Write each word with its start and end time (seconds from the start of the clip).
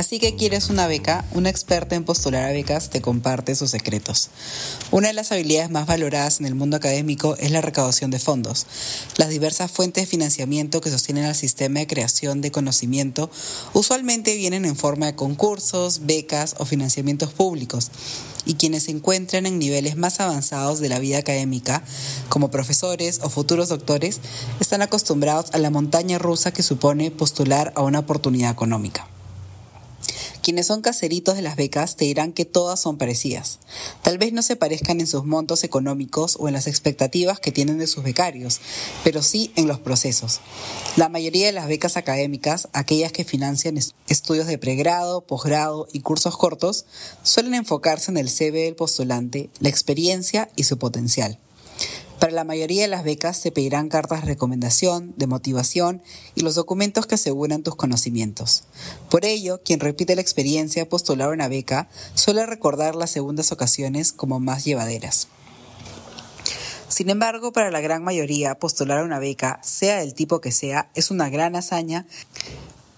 Así 0.00 0.18
que 0.18 0.34
quieres 0.34 0.70
una 0.70 0.86
beca, 0.86 1.26
una 1.32 1.50
experta 1.50 1.94
en 1.94 2.04
postular 2.04 2.48
a 2.48 2.52
becas 2.52 2.88
te 2.88 3.02
comparte 3.02 3.54
sus 3.54 3.70
secretos. 3.70 4.30
Una 4.90 5.08
de 5.08 5.12
las 5.12 5.30
habilidades 5.30 5.68
más 5.68 5.84
valoradas 5.84 6.40
en 6.40 6.46
el 6.46 6.54
mundo 6.54 6.78
académico 6.78 7.36
es 7.38 7.50
la 7.50 7.60
recaudación 7.60 8.10
de 8.10 8.18
fondos. 8.18 8.66
Las 9.18 9.28
diversas 9.28 9.70
fuentes 9.70 10.04
de 10.04 10.10
financiamiento 10.10 10.80
que 10.80 10.88
sostienen 10.88 11.26
al 11.26 11.34
sistema 11.34 11.80
de 11.80 11.86
creación 11.86 12.40
de 12.40 12.50
conocimiento 12.50 13.30
usualmente 13.74 14.34
vienen 14.36 14.64
en 14.64 14.74
forma 14.74 15.04
de 15.04 15.16
concursos, 15.16 16.06
becas 16.06 16.54
o 16.56 16.64
financiamientos 16.64 17.34
públicos. 17.34 17.90
Y 18.46 18.54
quienes 18.54 18.84
se 18.84 18.92
encuentran 18.92 19.44
en 19.44 19.58
niveles 19.58 19.98
más 19.98 20.18
avanzados 20.18 20.80
de 20.80 20.88
la 20.88 20.98
vida 20.98 21.18
académica, 21.18 21.84
como 22.30 22.50
profesores 22.50 23.20
o 23.22 23.28
futuros 23.28 23.68
doctores, 23.68 24.20
están 24.60 24.80
acostumbrados 24.80 25.50
a 25.52 25.58
la 25.58 25.68
montaña 25.68 26.18
rusa 26.18 26.54
que 26.54 26.62
supone 26.62 27.10
postular 27.10 27.74
a 27.76 27.82
una 27.82 27.98
oportunidad 27.98 28.50
económica. 28.50 29.06
Quienes 30.42 30.66
son 30.66 30.82
caseritos 30.82 31.36
de 31.36 31.42
las 31.42 31.56
becas 31.56 31.96
te 31.96 32.06
dirán 32.06 32.32
que 32.32 32.44
todas 32.44 32.80
son 32.80 32.98
parecidas. 32.98 33.58
Tal 34.02 34.18
vez 34.18 34.32
no 34.32 34.42
se 34.42 34.56
parezcan 34.56 35.00
en 35.00 35.06
sus 35.06 35.24
montos 35.24 35.64
económicos 35.64 36.36
o 36.40 36.48
en 36.48 36.54
las 36.54 36.66
expectativas 36.66 37.40
que 37.40 37.52
tienen 37.52 37.78
de 37.78 37.86
sus 37.86 38.02
becarios, 38.02 38.60
pero 39.04 39.22
sí 39.22 39.52
en 39.56 39.68
los 39.68 39.80
procesos. 39.80 40.40
La 40.96 41.08
mayoría 41.08 41.46
de 41.46 41.52
las 41.52 41.68
becas 41.68 41.96
académicas, 41.96 42.68
aquellas 42.72 43.12
que 43.12 43.24
financian 43.24 43.78
estudios 44.08 44.46
de 44.46 44.58
pregrado, 44.58 45.20
posgrado 45.20 45.88
y 45.92 46.00
cursos 46.00 46.36
cortos, 46.36 46.86
suelen 47.22 47.54
enfocarse 47.54 48.10
en 48.10 48.16
el 48.16 48.30
CV 48.30 48.64
del 48.64 48.76
postulante, 48.76 49.50
la 49.60 49.68
experiencia 49.68 50.48
y 50.56 50.64
su 50.64 50.78
potencial. 50.78 51.38
Para 52.20 52.32
la 52.32 52.44
mayoría 52.44 52.82
de 52.82 52.88
las 52.88 53.02
becas 53.02 53.38
se 53.38 53.50
pedirán 53.50 53.88
cartas 53.88 54.20
de 54.20 54.26
recomendación, 54.26 55.14
de 55.16 55.26
motivación 55.26 56.02
y 56.34 56.42
los 56.42 56.54
documentos 56.54 57.06
que 57.06 57.14
aseguran 57.14 57.62
tus 57.62 57.76
conocimientos. 57.76 58.64
Por 59.08 59.24
ello, 59.24 59.62
quien 59.64 59.80
repite 59.80 60.14
la 60.14 60.20
experiencia 60.20 60.86
postular 60.86 61.30
una 61.30 61.48
beca 61.48 61.88
suele 62.12 62.44
recordar 62.44 62.94
las 62.94 63.10
segundas 63.10 63.52
ocasiones 63.52 64.12
como 64.12 64.38
más 64.38 64.66
llevaderas. 64.66 65.28
Sin 66.88 67.08
embargo, 67.08 67.54
para 67.54 67.70
la 67.70 67.80
gran 67.80 68.04
mayoría, 68.04 68.54
postular 68.54 69.02
una 69.02 69.18
beca, 69.18 69.58
sea 69.62 70.00
del 70.00 70.12
tipo 70.12 70.42
que 70.42 70.52
sea, 70.52 70.90
es 70.94 71.10
una 71.10 71.30
gran 71.30 71.56
hazaña. 71.56 72.04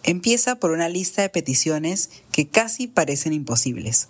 Empieza 0.02 0.56
por 0.56 0.72
una 0.72 0.88
lista 0.88 1.22
de 1.22 1.28
peticiones 1.28 2.10
que 2.32 2.48
casi 2.48 2.88
parecen 2.88 3.34
imposibles. 3.34 4.08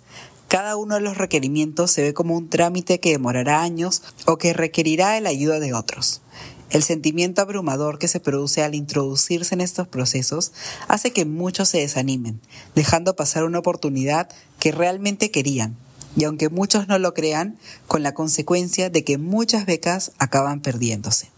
Cada 0.53 0.75
uno 0.75 0.93
de 0.93 1.01
los 1.01 1.17
requerimientos 1.17 1.89
se 1.89 2.03
ve 2.03 2.13
como 2.13 2.37
un 2.37 2.47
trámite 2.47 2.99
que 2.99 3.09
demorará 3.09 3.63
años 3.63 4.03
o 4.27 4.37
que 4.37 4.53
requerirá 4.53 5.19
la 5.19 5.29
ayuda 5.29 5.59
de 5.59 5.73
otros. 5.73 6.21
El 6.69 6.83
sentimiento 6.83 7.41
abrumador 7.41 7.97
que 7.97 8.07
se 8.07 8.19
produce 8.19 8.61
al 8.61 8.75
introducirse 8.75 9.55
en 9.55 9.61
estos 9.61 9.87
procesos 9.87 10.51
hace 10.87 11.11
que 11.11 11.25
muchos 11.25 11.69
se 11.69 11.79
desanimen, 11.79 12.39
dejando 12.75 13.15
pasar 13.15 13.45
una 13.45 13.57
oportunidad 13.57 14.29
que 14.59 14.71
realmente 14.71 15.31
querían, 15.31 15.75
y 16.15 16.25
aunque 16.25 16.49
muchos 16.49 16.87
no 16.87 16.99
lo 16.99 17.15
crean, 17.15 17.57
con 17.87 18.03
la 18.03 18.13
consecuencia 18.13 18.91
de 18.91 19.03
que 19.03 19.17
muchas 19.17 19.65
becas 19.65 20.11
acaban 20.19 20.61
perdiéndose. 20.61 21.32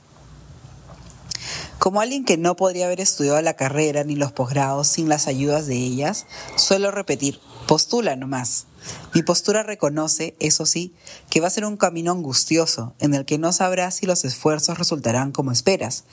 Como 1.86 2.02
alguien 2.02 2.26
que 2.26 2.36
no 2.36 2.56
podría 2.56 2.88
haber 2.88 3.00
estudiado 3.00 3.40
la 3.44 3.54
carrera 3.54 4.04
ni 4.04 4.16
los 4.16 4.32
posgrados 4.32 4.88
sin 4.88 5.08
las 5.08 5.28
ayudas 5.28 5.68
de 5.68 5.76
ellas, 5.76 6.26
suelo 6.56 6.90
repetir, 6.90 7.40
postula 7.68 8.16
nomás. 8.16 8.66
Mi 9.14 9.22
postura 9.22 9.62
reconoce, 9.62 10.36
eso 10.40 10.66
sí, 10.66 10.96
que 11.30 11.42
va 11.42 11.48
a 11.48 11.52
ser 11.52 11.64
un 11.64 11.78
camino 11.78 12.12
angustioso, 12.12 12.96
en 12.98 13.14
el 13.14 13.24
que 13.24 13.38
no 13.38 13.54
sabrás 13.54 13.98
si 13.98 14.08
los 14.08 14.26
esfuerzos 14.26 14.80
resultarán 14.80 15.32
como 15.32 15.52
esperas, 15.52 16.06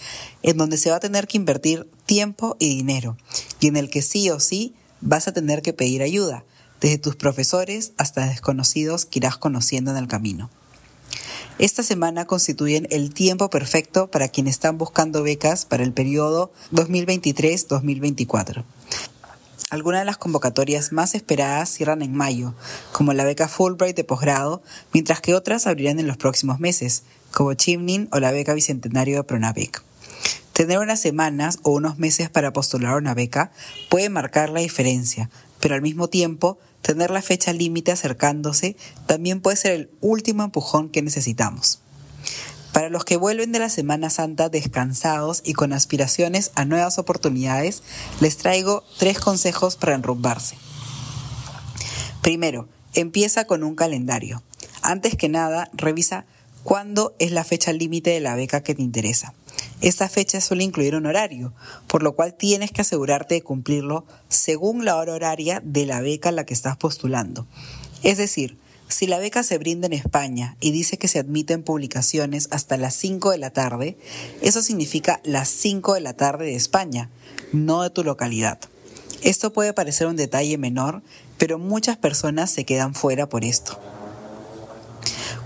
en 0.42 0.58
donde 0.58 0.76
se 0.76 0.90
va 0.90 0.96
a 0.96 1.00
tener 1.00 1.26
que 1.26 1.38
invertir 1.38 1.88
tiempo 2.04 2.54
y 2.58 2.68
dinero, 2.68 3.16
y 3.58 3.68
en 3.68 3.78
el 3.78 3.88
que 3.88 4.02
sí 4.02 4.28
o 4.28 4.40
sí 4.40 4.74
vas 5.00 5.26
a 5.26 5.32
tener 5.32 5.62
que 5.62 5.72
pedir 5.72 6.02
ayuda, 6.02 6.44
desde 6.82 6.98
tus 6.98 7.16
profesores 7.16 7.92
hasta 7.96 8.26
desconocidos 8.26 9.06
que 9.06 9.20
irás 9.20 9.38
conociendo 9.38 9.90
en 9.90 9.96
el 9.96 10.06
camino. 10.06 10.50
Esta 11.58 11.82
semana 11.82 12.24
constituyen 12.24 12.88
el 12.90 13.12
tiempo 13.12 13.50
perfecto 13.50 14.10
para 14.10 14.28
quienes 14.28 14.54
están 14.54 14.78
buscando 14.78 15.22
becas 15.22 15.64
para 15.64 15.84
el 15.84 15.92
periodo 15.92 16.50
2023-2024. 16.72 18.64
Algunas 19.70 20.00
de 20.00 20.04
las 20.06 20.16
convocatorias 20.16 20.92
más 20.92 21.14
esperadas 21.14 21.68
cierran 21.68 22.02
en 22.02 22.14
mayo, 22.14 22.54
como 22.92 23.12
la 23.12 23.24
beca 23.24 23.48
Fulbright 23.48 23.96
de 23.96 24.04
posgrado, 24.04 24.62
mientras 24.92 25.20
que 25.20 25.34
otras 25.34 25.66
abrirán 25.66 26.00
en 26.00 26.06
los 26.06 26.16
próximos 26.16 26.58
meses, 26.58 27.04
como 27.32 27.54
Chimnin 27.54 28.08
o 28.12 28.20
la 28.20 28.32
beca 28.32 28.54
Bicentenario 28.54 29.16
de 29.16 29.24
Pronavec. 29.24 29.82
Tener 30.52 30.78
unas 30.78 31.00
semanas 31.00 31.58
o 31.62 31.70
unos 31.70 31.98
meses 31.98 32.28
para 32.28 32.52
postular 32.52 32.96
una 32.96 33.14
beca 33.14 33.52
puede 33.88 34.10
marcar 34.10 34.50
la 34.50 34.60
diferencia, 34.60 35.30
pero 35.62 35.76
al 35.76 35.80
mismo 35.80 36.08
tiempo, 36.08 36.58
tener 36.82 37.12
la 37.12 37.22
fecha 37.22 37.52
límite 37.52 37.92
acercándose 37.92 38.76
también 39.06 39.40
puede 39.40 39.56
ser 39.56 39.72
el 39.72 39.90
último 40.00 40.42
empujón 40.42 40.88
que 40.88 41.02
necesitamos. 41.02 41.78
Para 42.72 42.88
los 42.88 43.04
que 43.04 43.16
vuelven 43.16 43.52
de 43.52 43.60
la 43.60 43.68
Semana 43.68 44.10
Santa 44.10 44.48
descansados 44.48 45.40
y 45.44 45.52
con 45.52 45.72
aspiraciones 45.72 46.50
a 46.56 46.64
nuevas 46.64 46.98
oportunidades, 46.98 47.84
les 48.20 48.38
traigo 48.38 48.82
tres 48.98 49.20
consejos 49.20 49.76
para 49.76 49.94
enrumbarse. 49.94 50.56
Primero, 52.22 52.68
empieza 52.94 53.44
con 53.44 53.62
un 53.62 53.76
calendario. 53.76 54.42
Antes 54.82 55.16
que 55.16 55.28
nada, 55.28 55.70
revisa 55.74 56.24
cuándo 56.64 57.14
es 57.20 57.30
la 57.30 57.44
fecha 57.44 57.72
límite 57.72 58.10
de 58.10 58.20
la 58.20 58.34
beca 58.34 58.64
que 58.64 58.74
te 58.74 58.82
interesa. 58.82 59.32
Esta 59.82 60.08
fecha 60.08 60.40
suele 60.40 60.62
incluir 60.62 60.94
un 60.94 61.06
horario, 61.06 61.52
por 61.88 62.04
lo 62.04 62.14
cual 62.14 62.34
tienes 62.34 62.70
que 62.70 62.82
asegurarte 62.82 63.34
de 63.34 63.42
cumplirlo 63.42 64.06
según 64.28 64.84
la 64.84 64.96
hora 64.96 65.12
horaria 65.12 65.60
de 65.64 65.86
la 65.86 66.00
beca 66.00 66.28
a 66.28 66.32
la 66.32 66.46
que 66.46 66.54
estás 66.54 66.76
postulando. 66.76 67.48
Es 68.04 68.16
decir, 68.16 68.56
si 68.86 69.08
la 69.08 69.18
beca 69.18 69.42
se 69.42 69.58
brinda 69.58 69.86
en 69.86 69.92
España 69.92 70.56
y 70.60 70.70
dice 70.70 70.98
que 70.98 71.08
se 71.08 71.18
admiten 71.18 71.64
publicaciones 71.64 72.46
hasta 72.52 72.76
las 72.76 72.94
5 72.94 73.32
de 73.32 73.38
la 73.38 73.50
tarde, 73.50 73.96
eso 74.40 74.62
significa 74.62 75.20
las 75.24 75.48
5 75.48 75.94
de 75.94 76.00
la 76.00 76.12
tarde 76.12 76.44
de 76.44 76.54
España, 76.54 77.10
no 77.52 77.82
de 77.82 77.90
tu 77.90 78.04
localidad. 78.04 78.60
Esto 79.22 79.52
puede 79.52 79.72
parecer 79.72 80.06
un 80.06 80.16
detalle 80.16 80.58
menor, 80.58 81.02
pero 81.38 81.58
muchas 81.58 81.96
personas 81.96 82.52
se 82.52 82.64
quedan 82.64 82.94
fuera 82.94 83.28
por 83.28 83.44
esto. 83.44 83.80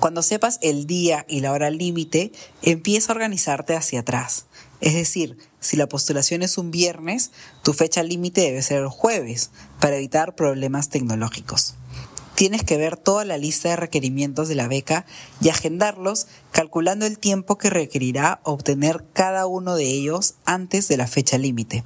Cuando 0.06 0.22
sepas 0.22 0.60
el 0.62 0.86
día 0.86 1.26
y 1.28 1.40
la 1.40 1.50
hora 1.50 1.68
límite, 1.68 2.30
empieza 2.62 3.10
a 3.10 3.16
organizarte 3.16 3.74
hacia 3.74 3.98
atrás. 3.98 4.46
Es 4.80 4.94
decir, 4.94 5.36
si 5.58 5.76
la 5.76 5.88
postulación 5.88 6.42
es 6.42 6.58
un 6.58 6.70
viernes, 6.70 7.32
tu 7.64 7.72
fecha 7.72 8.04
límite 8.04 8.42
debe 8.42 8.62
ser 8.62 8.82
el 8.82 8.88
jueves, 8.88 9.50
para 9.80 9.96
evitar 9.96 10.36
problemas 10.36 10.90
tecnológicos 10.90 11.74
tienes 12.36 12.62
que 12.62 12.76
ver 12.76 12.98
toda 12.98 13.24
la 13.24 13.38
lista 13.38 13.70
de 13.70 13.76
requerimientos 13.76 14.46
de 14.46 14.54
la 14.54 14.68
beca 14.68 15.06
y 15.40 15.48
agendarlos 15.48 16.26
calculando 16.52 17.06
el 17.06 17.18
tiempo 17.18 17.56
que 17.56 17.70
requerirá 17.70 18.40
obtener 18.42 19.06
cada 19.14 19.46
uno 19.46 19.74
de 19.74 19.86
ellos 19.86 20.34
antes 20.44 20.86
de 20.86 20.98
la 20.98 21.06
fecha 21.06 21.38
límite. 21.38 21.82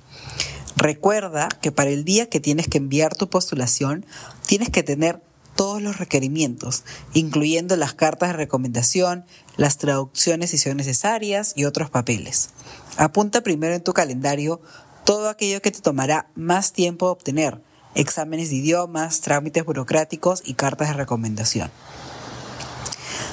Recuerda 0.76 1.48
que 1.62 1.70
para 1.70 1.90
el 1.90 2.04
día 2.04 2.28
que 2.28 2.40
tienes 2.40 2.66
que 2.66 2.78
enviar 2.78 3.14
tu 3.14 3.30
postulación, 3.30 4.04
tienes 4.44 4.70
que 4.70 4.82
tener 4.82 5.22
todos 5.60 5.82
los 5.82 5.98
requerimientos, 5.98 6.84
incluyendo 7.12 7.76
las 7.76 7.92
cartas 7.92 8.30
de 8.30 8.36
recomendación, 8.38 9.26
las 9.58 9.76
traducciones 9.76 10.48
si 10.48 10.56
son 10.56 10.78
necesarias 10.78 11.52
y 11.54 11.66
otros 11.66 11.90
papeles. 11.90 12.48
Apunta 12.96 13.42
primero 13.42 13.74
en 13.74 13.84
tu 13.84 13.92
calendario 13.92 14.62
todo 15.04 15.28
aquello 15.28 15.60
que 15.60 15.70
te 15.70 15.82
tomará 15.82 16.30
más 16.34 16.72
tiempo 16.72 17.08
obtener, 17.08 17.60
exámenes 17.94 18.48
de 18.48 18.56
idiomas, 18.56 19.20
trámites 19.20 19.62
burocráticos 19.66 20.40
y 20.46 20.54
cartas 20.54 20.88
de 20.88 20.94
recomendación. 20.94 21.70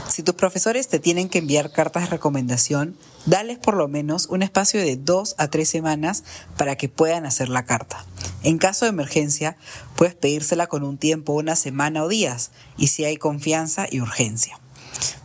Si 0.10 0.22
tus 0.22 0.36
profesores 0.36 0.90
te 0.90 1.00
tienen 1.00 1.30
que 1.30 1.40
enviar 1.40 1.72
cartas 1.72 2.04
de 2.04 2.10
recomendación, 2.10 2.98
dales 3.26 3.58
por 3.58 3.78
lo 3.78 3.88
menos 3.88 4.26
un 4.26 4.44
espacio 4.44 4.82
de 4.82 4.98
dos 4.98 5.34
a 5.38 5.48
tres 5.48 5.70
semanas 5.70 6.26
para 6.58 6.76
que 6.76 6.90
puedan 6.90 7.26
hacer 7.26 7.48
la 7.48 7.64
carta. 7.64 8.06
En 8.48 8.60
caso 8.60 8.86
de 8.86 8.92
emergencia, 8.92 9.58
puedes 9.98 10.16
pedírsela 10.16 10.68
con 10.68 10.86
un 10.86 10.98
tiempo, 10.98 11.34
una 11.34 11.58
semana 11.58 12.06
o 12.06 12.08
días, 12.08 12.52
y 12.78 12.88
si 12.88 13.04
hay 13.04 13.18
confianza 13.18 13.88
y 13.92 14.00
urgencia. 14.00 14.58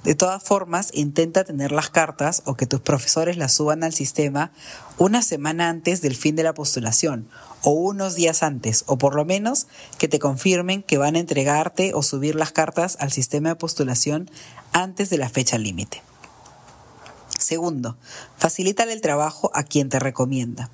De 0.02 0.16
todas 0.16 0.42
formas, 0.42 0.90
intenta 0.92 1.44
tener 1.44 1.70
las 1.70 1.88
cartas 1.88 2.42
o 2.46 2.56
que 2.56 2.66
tus 2.66 2.80
profesores 2.80 3.36
las 3.36 3.52
suban 3.52 3.84
al 3.84 3.92
sistema 3.92 4.50
una 4.98 5.22
semana 5.22 5.68
antes 5.68 6.02
del 6.02 6.16
fin 6.16 6.34
de 6.34 6.42
la 6.42 6.52
postulación 6.52 7.28
o 7.62 7.70
unos 7.70 8.16
días 8.16 8.42
antes, 8.42 8.82
o 8.88 8.98
por 8.98 9.14
lo 9.14 9.24
menos 9.24 9.68
que 9.98 10.08
te 10.08 10.18
confirmen 10.18 10.82
que 10.82 10.98
van 10.98 11.14
a 11.14 11.20
entregarte 11.20 11.94
o 11.94 12.02
subir 12.02 12.34
las 12.34 12.50
cartas 12.50 12.96
al 12.98 13.12
sistema 13.12 13.50
de 13.50 13.54
postulación 13.54 14.28
antes 14.72 15.10
de 15.10 15.18
la 15.18 15.28
fecha 15.28 15.58
límite. 15.58 16.02
Segundo, 17.38 17.96
facilítale 18.36 18.92
el 18.92 19.00
trabajo 19.00 19.50
a 19.54 19.62
quien 19.62 19.88
te 19.88 19.98
recomienda. 19.98 20.70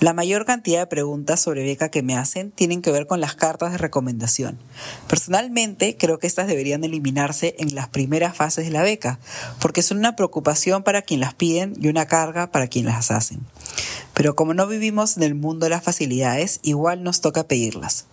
La 0.00 0.12
mayor 0.12 0.44
cantidad 0.44 0.78
de 0.78 0.86
preguntas 0.86 1.40
sobre 1.40 1.64
beca 1.64 1.88
que 1.88 2.04
me 2.04 2.16
hacen 2.16 2.52
tienen 2.52 2.82
que 2.82 2.92
ver 2.92 3.08
con 3.08 3.20
las 3.20 3.34
cartas 3.34 3.72
de 3.72 3.78
recomendación. 3.78 4.56
Personalmente, 5.08 5.96
creo 5.96 6.20
que 6.20 6.28
estas 6.28 6.46
deberían 6.46 6.84
eliminarse 6.84 7.56
en 7.58 7.74
las 7.74 7.88
primeras 7.88 8.36
fases 8.36 8.66
de 8.66 8.70
la 8.70 8.82
beca, 8.82 9.18
porque 9.60 9.82
son 9.82 9.98
una 9.98 10.14
preocupación 10.14 10.84
para 10.84 11.02
quien 11.02 11.18
las 11.18 11.34
piden 11.34 11.74
y 11.80 11.88
una 11.88 12.06
carga 12.06 12.52
para 12.52 12.68
quien 12.68 12.86
las 12.86 13.10
hacen. 13.10 13.40
Pero 14.14 14.36
como 14.36 14.54
no 14.54 14.68
vivimos 14.68 15.16
en 15.16 15.24
el 15.24 15.34
mundo 15.34 15.64
de 15.66 15.70
las 15.70 15.82
facilidades, 15.82 16.60
igual 16.62 17.02
nos 17.02 17.20
toca 17.20 17.48
pedirlas. 17.48 18.06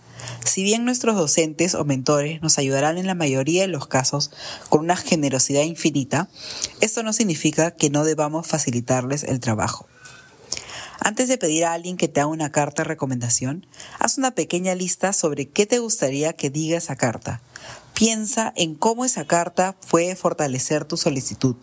Si 0.44 0.64
bien 0.64 0.84
nuestros 0.84 1.14
docentes 1.14 1.76
o 1.76 1.84
mentores 1.84 2.42
nos 2.42 2.58
ayudarán 2.58 2.98
en 2.98 3.06
la 3.06 3.14
mayoría 3.14 3.62
de 3.62 3.68
los 3.68 3.86
casos 3.86 4.32
con 4.70 4.80
una 4.80 4.96
generosidad 4.96 5.62
infinita, 5.62 6.28
esto 6.80 7.04
no 7.04 7.12
significa 7.12 7.70
que 7.70 7.90
no 7.90 8.04
debamos 8.04 8.48
facilitarles 8.48 9.22
el 9.22 9.38
trabajo. 9.38 9.86
Antes 11.06 11.28
de 11.28 11.38
pedir 11.38 11.64
a 11.64 11.72
alguien 11.72 11.96
que 11.96 12.08
te 12.08 12.18
haga 12.18 12.30
una 12.30 12.50
carta 12.50 12.82
de 12.82 12.88
recomendación, 12.88 13.64
haz 14.00 14.18
una 14.18 14.32
pequeña 14.32 14.74
lista 14.74 15.12
sobre 15.12 15.46
qué 15.48 15.64
te 15.64 15.78
gustaría 15.78 16.32
que 16.32 16.50
diga 16.50 16.78
esa 16.78 16.96
carta. 16.96 17.40
Piensa 17.94 18.52
en 18.56 18.74
cómo 18.74 19.04
esa 19.04 19.24
carta 19.24 19.76
puede 19.88 20.16
fortalecer 20.16 20.84
tu 20.84 20.96
solicitud 20.96 21.54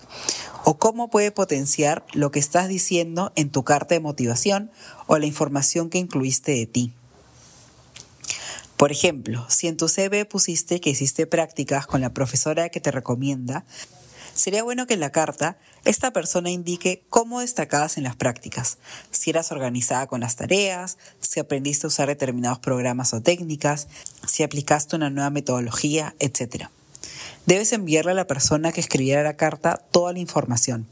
o 0.63 0.77
cómo 0.77 1.09
puede 1.09 1.31
potenciar 1.31 2.05
lo 2.13 2.31
que 2.31 2.39
estás 2.39 2.69
diciendo 2.69 3.33
en 3.35 3.49
tu 3.49 3.65
carta 3.65 3.95
de 3.95 3.99
motivación 3.99 4.71
o 5.07 5.17
la 5.17 5.25
información 5.25 5.89
que 5.89 5.97
incluiste 5.97 6.53
de 6.53 6.65
ti. 6.65 6.93
Por 8.77 8.93
ejemplo, 8.93 9.45
si 9.49 9.67
en 9.67 9.75
tu 9.75 9.89
CV 9.89 10.23
pusiste 10.23 10.79
que 10.79 10.91
hiciste 10.91 11.27
prácticas 11.27 11.85
con 11.85 11.99
la 11.99 12.13
profesora 12.13 12.69
que 12.69 12.79
te 12.79 12.91
recomienda, 12.91 13.65
sería 14.33 14.63
bueno 14.63 14.87
que 14.87 14.95
en 14.95 14.99
la 14.99 15.11
carta 15.11 15.57
esta 15.85 16.11
persona 16.11 16.49
indique 16.49 17.03
cómo 17.09 17.41
destacabas 17.41 17.97
en 17.97 18.03
las 18.03 18.15
prácticas, 18.15 18.77
si 19.11 19.29
eras 19.29 19.51
organizada 19.51 20.07
con 20.07 20.21
las 20.21 20.35
tareas, 20.35 20.97
si 21.19 21.39
aprendiste 21.39 21.87
a 21.87 21.89
usar 21.89 22.07
determinados 22.07 22.59
programas 22.59 23.13
o 23.13 23.21
técnicas, 23.21 23.87
si 24.27 24.43
aplicaste 24.43 24.95
una 24.95 25.09
nueva 25.09 25.29
metodología, 25.29 26.15
etc. 26.19 26.67
Debes 27.45 27.73
enviarle 27.73 28.11
a 28.11 28.15
la 28.15 28.27
persona 28.27 28.71
que 28.71 28.79
escribiera 28.79 29.23
la 29.23 29.35
carta 29.35 29.81
toda 29.91 30.13
la 30.13 30.19
información, 30.19 30.87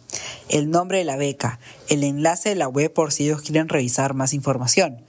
el 0.49 0.69
nombre 0.69 0.97
de 0.97 1.05
la 1.05 1.15
beca, 1.15 1.59
el 1.89 2.03
enlace 2.03 2.49
de 2.49 2.55
la 2.55 2.67
web 2.67 2.91
por 2.91 3.11
si 3.11 3.25
ellos 3.25 3.41
quieren 3.41 3.69
revisar 3.69 4.13
más 4.13 4.33
información, 4.33 5.01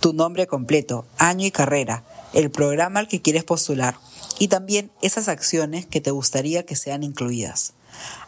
tu 0.00 0.12
nombre 0.12 0.46
completo, 0.46 1.06
año 1.18 1.46
y 1.46 1.50
carrera, 1.50 2.04
el 2.32 2.50
programa 2.50 3.00
al 3.00 3.08
que 3.08 3.22
quieres 3.22 3.44
postular 3.44 3.96
y 4.38 4.48
también 4.48 4.90
esas 5.02 5.28
acciones 5.28 5.86
que 5.86 6.00
te 6.00 6.10
gustaría 6.10 6.64
que 6.64 6.76
sean 6.76 7.02
incluidas. 7.02 7.74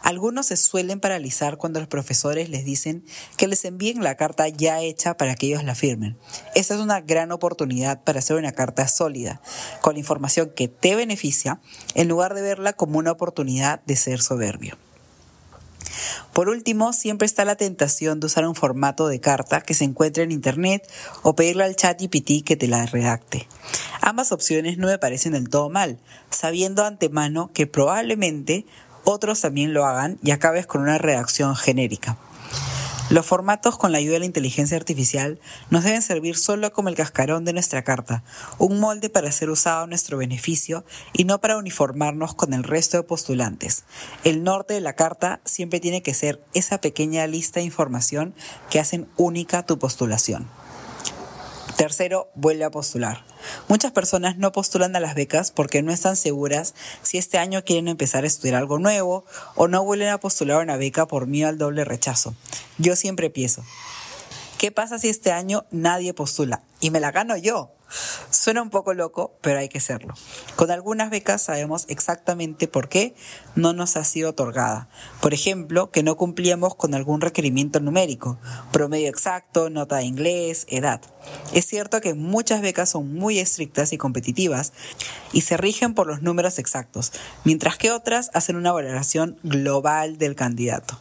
Algunos 0.01 0.47
se 0.47 0.57
suelen 0.57 0.99
paralizar 0.99 1.57
cuando 1.57 1.79
los 1.79 1.87
profesores 1.87 2.49
les 2.49 2.65
dicen 2.65 3.05
que 3.37 3.47
les 3.47 3.65
envíen 3.65 4.03
la 4.03 4.15
carta 4.15 4.47
ya 4.47 4.81
hecha 4.81 5.15
para 5.17 5.35
que 5.35 5.47
ellos 5.47 5.63
la 5.63 5.75
firmen. 5.75 6.17
Esta 6.55 6.75
es 6.75 6.79
una 6.79 7.01
gran 7.01 7.31
oportunidad 7.31 8.03
para 8.03 8.19
hacer 8.19 8.37
una 8.37 8.51
carta 8.51 8.87
sólida, 8.87 9.41
con 9.81 9.93
la 9.93 9.99
información 9.99 10.51
que 10.55 10.67
te 10.67 10.95
beneficia, 10.95 11.59
en 11.95 12.07
lugar 12.07 12.33
de 12.33 12.41
verla 12.41 12.73
como 12.73 12.99
una 12.99 13.11
oportunidad 13.11 13.81
de 13.85 13.95
ser 13.95 14.21
soberbio. 14.21 14.77
Por 16.33 16.49
último, 16.49 16.93
siempre 16.93 17.25
está 17.25 17.45
la 17.45 17.55
tentación 17.55 18.19
de 18.19 18.25
usar 18.25 18.47
un 18.47 18.55
formato 18.55 19.07
de 19.07 19.19
carta 19.19 19.61
que 19.61 19.73
se 19.73 19.83
encuentre 19.83 20.23
en 20.23 20.31
Internet 20.31 20.89
o 21.21 21.35
pedirle 21.35 21.63
al 21.63 21.75
chat 21.75 22.01
GPT 22.01 22.43
que 22.43 22.55
te 22.55 22.67
la 22.67 22.85
redacte. 22.85 23.47
Ambas 24.01 24.31
opciones 24.31 24.77
no 24.77 24.87
me 24.87 24.97
parecen 24.97 25.33
del 25.33 25.49
todo 25.49 25.69
mal, 25.69 25.99
sabiendo 26.29 26.83
antemano 26.85 27.51
que 27.53 27.67
probablemente 27.67 28.65
otros 29.03 29.41
también 29.41 29.73
lo 29.73 29.85
hagan 29.85 30.17
y 30.23 30.31
acabes 30.31 30.65
con 30.67 30.81
una 30.81 30.97
redacción 30.97 31.55
genérica. 31.55 32.17
Los 33.09 33.25
formatos 33.25 33.77
con 33.77 33.91
la 33.91 33.97
ayuda 33.97 34.13
de 34.13 34.19
la 34.19 34.25
inteligencia 34.25 34.77
artificial 34.77 35.39
nos 35.69 35.83
deben 35.83 36.01
servir 36.01 36.37
solo 36.37 36.71
como 36.71 36.87
el 36.87 36.95
cascarón 36.95 37.43
de 37.43 37.51
nuestra 37.51 37.83
carta, 37.83 38.23
un 38.57 38.79
molde 38.79 39.09
para 39.09 39.31
ser 39.31 39.49
usado 39.49 39.83
a 39.83 39.87
nuestro 39.87 40.17
beneficio 40.17 40.85
y 41.11 41.25
no 41.25 41.41
para 41.41 41.57
uniformarnos 41.57 42.33
con 42.33 42.53
el 42.53 42.63
resto 42.63 42.97
de 42.97 43.03
postulantes. 43.03 43.83
El 44.23 44.43
norte 44.43 44.73
de 44.73 44.81
la 44.81 44.93
carta 44.93 45.41
siempre 45.43 45.81
tiene 45.81 46.01
que 46.01 46.13
ser 46.13 46.41
esa 46.53 46.79
pequeña 46.79 47.27
lista 47.27 47.59
de 47.59 47.65
información 47.65 48.33
que 48.69 48.79
hacen 48.79 49.07
única 49.17 49.65
tu 49.65 49.77
postulación. 49.77 50.47
Tercero, 51.77 52.29
vuelve 52.35 52.63
a 52.63 52.71
postular. 52.71 53.25
Muchas 53.67 53.91
personas 53.91 54.37
no 54.37 54.51
postulan 54.51 54.95
a 54.95 54.99
las 54.99 55.15
becas 55.15 55.51
porque 55.51 55.81
no 55.81 55.91
están 55.91 56.15
seguras 56.15 56.75
si 57.01 57.17
este 57.17 57.39
año 57.39 57.63
quieren 57.63 57.87
empezar 57.87 58.23
a 58.23 58.27
estudiar 58.27 58.55
algo 58.55 58.77
nuevo 58.77 59.25
o 59.55 59.67
no 59.67 59.83
vuelven 59.83 60.09
a 60.09 60.19
postular 60.19 60.61
una 60.61 60.77
beca 60.77 61.07
por 61.07 61.27
miedo 61.27 61.49
al 61.49 61.57
doble 61.57 61.83
rechazo. 61.83 62.35
Yo 62.77 62.95
siempre 62.95 63.29
pienso, 63.29 63.63
¿qué 64.57 64.71
pasa 64.71 64.99
si 64.99 65.09
este 65.09 65.31
año 65.31 65.65
nadie 65.71 66.13
postula 66.13 66.61
y 66.79 66.91
me 66.91 66.99
la 66.99 67.11
gano 67.11 67.35
yo? 67.37 67.71
Suena 68.29 68.61
un 68.61 68.69
poco 68.69 68.93
loco, 68.93 69.37
pero 69.41 69.59
hay 69.59 69.69
que 69.69 69.77
hacerlo. 69.77 70.13
Con 70.55 70.71
algunas 70.71 71.09
becas 71.09 71.41
sabemos 71.41 71.85
exactamente 71.87 72.67
por 72.67 72.89
qué 72.89 73.15
no 73.55 73.73
nos 73.73 73.97
ha 73.97 74.03
sido 74.03 74.31
otorgada. 74.31 74.89
Por 75.21 75.33
ejemplo, 75.33 75.91
que 75.91 76.03
no 76.03 76.17
cumplíamos 76.17 76.75
con 76.75 76.93
algún 76.93 77.21
requerimiento 77.21 77.79
numérico, 77.79 78.37
promedio 78.71 79.09
exacto, 79.09 79.69
nota 79.69 79.97
de 79.97 80.05
inglés, 80.05 80.65
edad. 80.69 81.01
Es 81.53 81.65
cierto 81.65 82.01
que 82.01 82.13
muchas 82.13 82.61
becas 82.61 82.89
son 82.89 83.13
muy 83.13 83.39
estrictas 83.39 83.93
y 83.93 83.97
competitivas 83.97 84.73
y 85.31 85.41
se 85.41 85.57
rigen 85.57 85.93
por 85.93 86.07
los 86.07 86.21
números 86.21 86.59
exactos, 86.59 87.11
mientras 87.43 87.77
que 87.77 87.91
otras 87.91 88.31
hacen 88.33 88.55
una 88.55 88.71
valoración 88.71 89.37
global 89.43 90.17
del 90.17 90.35
candidato. 90.35 90.99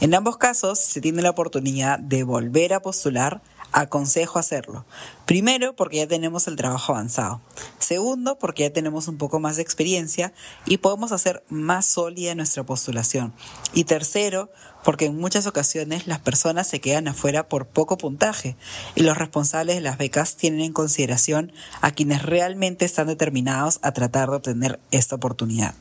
En 0.00 0.14
ambos 0.14 0.36
casos, 0.36 0.80
se 0.80 1.00
tiene 1.00 1.22
la 1.22 1.30
oportunidad 1.30 1.98
de 1.98 2.24
volver 2.24 2.74
a 2.74 2.82
postular 2.82 3.40
aconsejo 3.72 4.38
hacerlo. 4.38 4.84
Primero, 5.26 5.74
porque 5.74 5.98
ya 5.98 6.06
tenemos 6.06 6.46
el 6.46 6.56
trabajo 6.56 6.92
avanzado. 6.92 7.40
Segundo, 7.78 8.38
porque 8.38 8.64
ya 8.64 8.72
tenemos 8.72 9.08
un 9.08 9.18
poco 9.18 9.40
más 9.40 9.56
de 9.56 9.62
experiencia 9.62 10.32
y 10.66 10.78
podemos 10.78 11.12
hacer 11.12 11.42
más 11.48 11.86
sólida 11.86 12.34
nuestra 12.34 12.64
postulación. 12.64 13.32
Y 13.72 13.84
tercero, 13.84 14.50
porque 14.84 15.06
en 15.06 15.16
muchas 15.16 15.46
ocasiones 15.46 16.06
las 16.06 16.18
personas 16.18 16.66
se 16.68 16.80
quedan 16.80 17.08
afuera 17.08 17.48
por 17.48 17.66
poco 17.66 17.98
puntaje 17.98 18.56
y 18.94 19.02
los 19.02 19.16
responsables 19.16 19.76
de 19.76 19.82
las 19.82 19.98
becas 19.98 20.36
tienen 20.36 20.60
en 20.60 20.72
consideración 20.72 21.52
a 21.80 21.92
quienes 21.92 22.22
realmente 22.22 22.84
están 22.84 23.06
determinados 23.06 23.78
a 23.82 23.92
tratar 23.92 24.30
de 24.30 24.36
obtener 24.36 24.80
esta 24.90 25.16
oportunidad. 25.16 25.74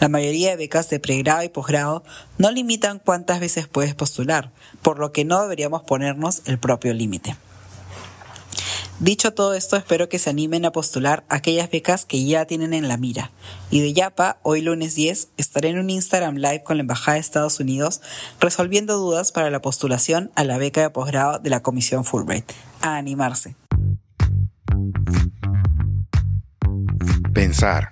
La 0.00 0.08
mayoría 0.08 0.50
de 0.50 0.56
becas 0.56 0.90
de 0.90 1.00
pregrado 1.00 1.42
y 1.42 1.48
posgrado 1.48 2.02
no 2.38 2.50
limitan 2.50 2.98
cuántas 2.98 3.40
veces 3.40 3.68
puedes 3.68 3.94
postular, 3.94 4.50
por 4.82 4.98
lo 4.98 5.12
que 5.12 5.24
no 5.24 5.42
deberíamos 5.42 5.82
ponernos 5.82 6.42
el 6.46 6.58
propio 6.58 6.92
límite. 6.94 7.36
Dicho 9.02 9.32
todo 9.32 9.54
esto, 9.54 9.76
espero 9.76 10.08
que 10.08 10.20
se 10.20 10.30
animen 10.30 10.64
a 10.64 10.70
postular 10.70 11.24
aquellas 11.28 11.68
becas 11.68 12.04
que 12.04 12.24
ya 12.24 12.44
tienen 12.44 12.72
en 12.72 12.86
la 12.86 12.96
mira. 12.96 13.32
Y 13.68 13.80
de 13.80 13.92
Yapa, 13.92 14.38
hoy 14.42 14.60
lunes 14.60 14.94
10, 14.94 15.28
estaré 15.36 15.70
en 15.70 15.80
un 15.80 15.90
Instagram 15.90 16.36
Live 16.36 16.62
con 16.62 16.76
la 16.76 16.82
Embajada 16.82 17.14
de 17.14 17.20
Estados 17.20 17.58
Unidos 17.58 18.00
resolviendo 18.38 18.98
dudas 18.98 19.32
para 19.32 19.50
la 19.50 19.60
postulación 19.60 20.30
a 20.36 20.44
la 20.44 20.56
beca 20.56 20.82
de 20.82 20.90
posgrado 20.90 21.40
de 21.40 21.50
la 21.50 21.62
Comisión 21.62 22.04
Fulbright. 22.04 22.52
A 22.80 22.96
animarse. 22.96 23.56
Pensar 27.32 27.91